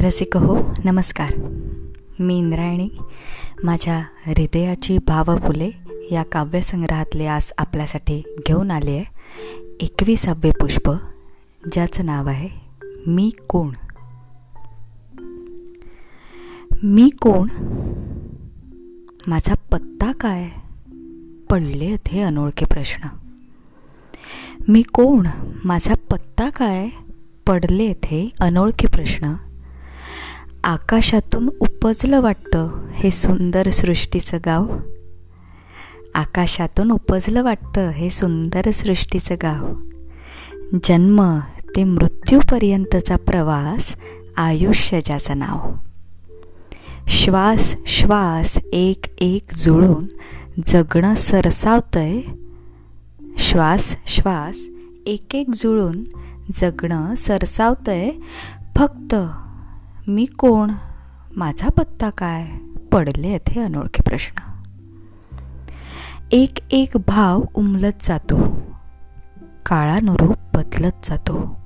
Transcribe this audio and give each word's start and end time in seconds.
रसिक 0.00 0.36
हो 0.36 0.74
नमस्कार. 0.84 1.34
मी 2.20 2.38
इंद्रायणी. 2.38 2.88
माझ्या 3.64 4.02
हृदयाची 4.26 4.98
भावफुले 4.98 5.70
या 6.12 6.22
काव्यसंग्रहातले 6.22 7.26
आज 7.26 7.52
आपल्यासाठी 7.58 8.22
घेऊन 8.46 8.70
आले 8.70 8.90
आहे 8.90 9.04
एकविसावे 9.80 10.50
पुष्प 10.50 10.90
ज्याचं 11.72 12.06
नाव 12.06 12.28
आहे 12.28 12.48
मी 13.06 13.30
कोण? 13.48 13.70
मी 16.82 17.08
कोण? 17.08 17.48
माझा 19.26 19.54
पत्ता 19.54 20.12
काय? 20.12 20.48
पडले 21.50 21.96
हे 22.08 22.20
अनोळखे 22.20 22.64
प्रश्न. 22.64 23.08
मी 24.68 24.82
कोण? 24.82 25.26
माझा 25.64 25.94
पत्ता 25.94 26.48
काय? 26.48 26.88
पडले 27.46 27.84
येथे 27.84 28.30
अनोळखी 28.40 28.86
प्रश्न. 28.86 29.34
आकाशातून 30.68 31.48
उपजलं 31.60 32.20
वाटतं 32.20 32.86
हे 32.92 33.10
सुंदर 33.10 33.70
सृष्टीचं 33.70 34.38
गाव. 34.46 34.76
आकाशातून 36.14 36.90
उपजलं 36.90 37.42
वाटतं 37.42 37.88
हे 37.88 38.10
सुंदर 38.10 38.70
सृष्टीचं 38.70 39.34
गाव. 39.42 39.74
जन्म 40.84 41.38
ते 41.76 41.84
मृत्यूपर्यंतचा 41.84 43.16
प्रवास 43.16 43.96
आयुष्य 44.36 45.00
ज्याचं 45.00 45.38
नाव. 45.38 45.72
श्वास 47.08 47.76
श्वास 47.86 48.58
एक 48.72 49.04
एक 49.18 49.44
जुळून 49.52 50.06
जगणं 50.66 51.14
सरसावतंय. 51.14 52.20
श्वास 53.38 53.96
श्वास 54.06 54.66
एक 55.06 55.34
एक 55.34 55.46
जुळून 55.54 56.04
जगणं 56.54 57.14
सरसावतंय. 57.14 58.10
फक्त 58.76 59.14
मी 60.08 60.24
कोण? 60.24 60.70
माझा 61.36 61.68
पत्ता 61.68 62.10
काय? 62.10 62.46
पडले 62.92 63.38
हे 63.48 63.60
अनोळखे 63.60 64.02
प्रश्न. 64.02 64.40
एक 66.32 66.58
एक 66.70 66.90
भाव 67.06 67.42
उमलत 67.54 67.92
जातो. 68.02 68.60
काळानुरूप 69.66 70.36
बदलत 70.54 71.04
जातो. 71.04 71.60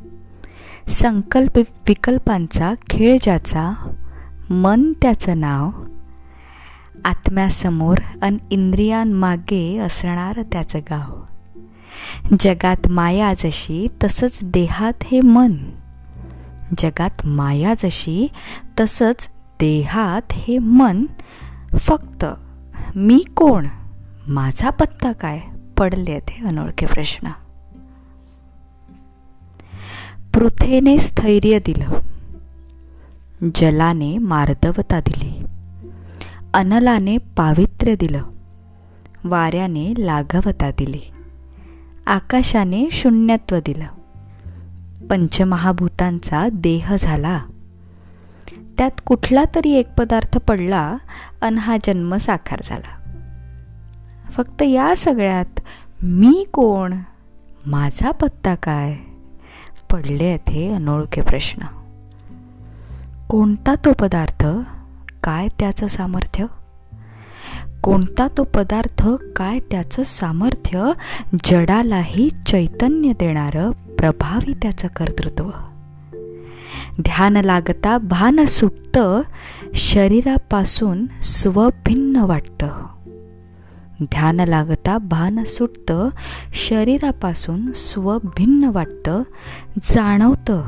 संकल्प 0.88 1.58
विकल्पांचा 1.58 2.74
खेळ 2.90 3.18
ज्याचा 3.22 3.90
मन 4.50 4.92
त्याचं 4.92 5.40
नाव. 5.40 5.70
आत्म्यासमोर 7.04 7.98
अन 8.22 8.36
इंद्रियांमागे 8.50 9.78
असणार 9.78 10.42
त्याचं 10.52 10.78
गाव. 10.78 11.20
जगात 12.40 12.88
माया 12.88 13.32
जशी 13.34 13.88
तसंच 14.04 14.38
देहात 14.42 15.04
हे 15.04 15.20
मन. 15.20 15.52
जगात 16.78 17.26
माया 17.26 17.74
जशी 17.74 18.28
तसंच 18.80 19.28
देहात 19.60 20.32
हे 20.32 20.58
मन. 20.58 21.06
फक्त 21.74 22.24
मी 22.96 23.24
कोण? 23.36 23.66
माझा 24.28 24.70
पत्ता 24.70 25.12
काय? 25.12 25.40
पडले 25.78 26.18
हे 26.30 26.46
अनोळखे 26.46 26.86
प्रश्न. 26.86 27.28
पृथेने 30.34 30.98
स्थैर्य 30.98 31.58
दिलं. 31.58 31.90
जलाने 33.54 34.18
मार्दवता 34.18 35.00
दिली. 35.00 35.44
अनलाने 36.54 37.18
पावित्र्य 37.18 37.96
दिलं. 37.96 38.22
वाऱ्याने 39.24 39.94
लाघवता 39.98 40.70
दिली. 40.70 41.02
आकाशाने 42.06 42.88
शून्यत्व 42.92 43.58
दिलं. 43.66 43.86
पंचमहाभूतांचा 45.10 46.48
देह 46.52 46.96
झाला. 46.96 47.40
त्यात 48.78 48.90
कुठला 49.06 49.44
तरी 49.54 49.72
एक 49.72 49.94
पदार्थ 49.98 50.38
पडला 50.38 50.96
अन 51.40 51.58
हा 51.58 51.76
जन्म 51.84 52.16
साकार 52.16 52.60
झाला. 52.64 52.98
फक्त 54.30 54.62
या 54.62 54.94
सगळ्यात 54.96 55.60
मी 56.02 56.46
कोण? 56.52 56.94
माझा 57.66 58.10
पत्ता 58.10 58.54
काय? 58.54 58.96
पडले 59.90 60.24
आहेत 60.24 60.50
हे 60.50 60.74
अनोळखे 60.74 61.20
प्रश्न. 61.20 61.66
कोणता 63.28 63.74
तो 63.74 63.92
पदार्थ? 63.92 64.46
काय 65.22 65.48
त्याचं 65.48 65.86
सामर्थ्य? 65.86 66.46
कोणता 67.82 68.28
तो 68.28 68.44
पदार्थ 68.44 69.08
काय 69.36 69.58
त्याचं 69.58 70.02
सामर्थ्य 70.02 70.92
जडालाही 71.44 72.30
चैतन्य 72.46 73.12
देणारं 73.12 73.70
प्रभावी 73.70 74.52
त्याचं 74.52 74.88
कर्तृत्व. 74.88 75.50
ध्यान 77.00 77.36
लागता 77.36 77.98
भान 77.98 78.44
सुटतं 78.44 79.22
शरीरापासून 79.74 81.06
स्वभिन्न 81.22 82.16
वाटतं. 82.16 82.70
ध्यान 84.02 84.40
लागता 84.40 84.98
भान 84.98 85.44
सुटतं 85.44 86.08
शरीरापासून 86.54 87.72
स्वभिन्न 87.72 88.64
वाटतं 88.64 89.22
जाणवतं 89.82 90.62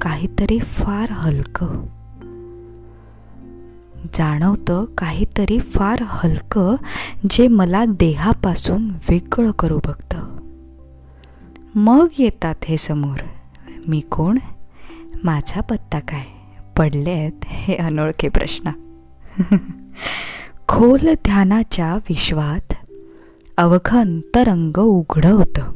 काहीतरी 0.00 0.58
फार 0.58 1.10
हलकं. 1.10 1.99
जाणवतं 4.14 4.84
काहीतरी 4.84 5.58
फार 5.58 6.04
हलकं 6.06 6.76
जे 7.30 7.48
मला 7.48 7.84
देहापासून 7.84 8.88
वेगळं 8.88 9.50
करू 9.50 9.78
बघतं. 9.78 10.36
मग 11.74 12.06
येतात 12.18 12.54
हे 12.64 12.76
समोर. 12.76 13.16
मी 13.88 14.00
कोण? 14.00 14.38
माझा 15.24 15.60
पत्ता 15.60 15.98
काय? 15.98 16.24
पडले 16.76 17.10
आहेत 17.10 17.32
हे 17.44 17.76
अनोळखे 17.76 18.28
प्रश्न. 18.28 18.70
खोल 20.68 21.00
ध्यानाच्या 21.00 21.94
विश्वात 21.94 22.74
अवघ 23.56 23.96
अंतरंग 23.96 24.78
उघडं 24.78 25.32
होतं. 25.32 25.72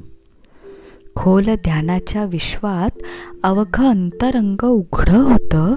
खोल 1.17 1.45
ध्यानाच्या 1.45 2.25
विश्वात 2.25 2.94
अवघं 3.43 3.91
अंतरंग 3.91 4.65
उघडं 4.65 5.33
होतं. 5.33 5.75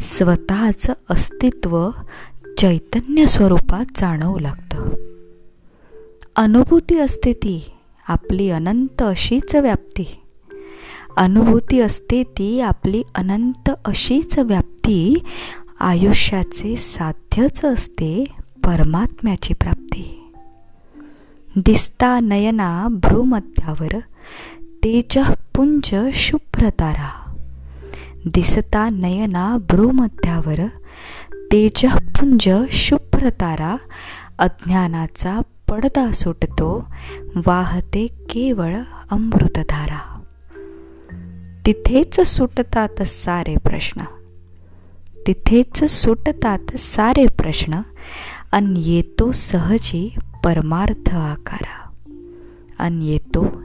स्वतःचं 0.00 0.92
अस्तित्व 1.10 1.90
चैतन्य 2.58 3.26
स्वरूपात 3.26 3.84
जाणवू 3.96 4.38
लागतं. 4.38 4.94
अनुभूती 6.36 6.98
असते 6.98 7.32
ती 7.32 7.72
आपली 8.08 8.50
अनंत 8.50 9.02
अशीच 9.02 9.54
व्याप्ती. 9.54 10.20
अनुभूती 11.16 11.80
असते 11.80 12.22
ती 12.22 12.60
आपली 12.60 13.02
अनंत 13.14 13.70
अशीच 13.84 14.38
व्याप्ती. 14.38 15.24
आयुष्याचे 15.80 16.76
साध्यच 16.76 17.64
असते 17.64 18.24
परमात्म्याची 18.64 19.54
प्राप्ती. 19.54 20.32
दिसता 21.56 22.20
नयना 22.20 22.88
भ्रूमध्यावर 22.90 23.98
तेजपुंज 24.84 25.94
शुभ्रतारा। 26.14 27.36
दिसता 28.26 28.88
नयना 28.88 29.58
भ्रूमध्यावर 29.58 30.60
तेजपुंज 31.52 32.48
शुभ्रतारा। 32.72 33.76
अज्ञानाचा 34.38 35.40
पडदा 35.68 36.12
सुटतो 36.12 36.88
वाहते 37.46 38.06
केवळ 38.06 38.76
अमृतधारा। 39.10 40.22
तिथेच 41.66 42.20
सुटतात 42.20 43.02
सारे 43.02 43.56
प्रश्न। 43.56 44.00
तिथेच 45.26 45.84
सुटतात 45.84 46.76
सारे 46.78 47.26
प्रश्न 47.26 47.82
अन 48.52 48.74
येतो 48.76 49.32
सहजी 49.32 50.14
परमार्थ 50.44 51.14
आकारा। 51.14 51.79
अन 52.80 53.02
येतो 53.02 53.62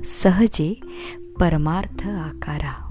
परमार्थ 1.39 2.07
आकारा. 2.07 2.84